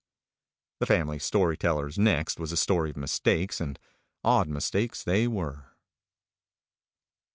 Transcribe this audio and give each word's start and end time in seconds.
The 0.79 0.87
Family 0.87 1.19
Story 1.19 1.55
Teller's 1.55 1.99
next 1.99 2.39
was 2.39 2.51
a 2.51 2.57
story 2.57 2.89
of 2.89 2.97
mistakes, 2.97 3.61
and 3.61 3.77
odd 4.23 4.47
mistakes 4.47 5.03
they 5.03 5.27
were. 5.27 5.75